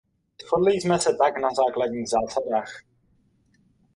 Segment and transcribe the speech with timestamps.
[0.45, 2.83] Shodli jsme se tak na základních zásadách.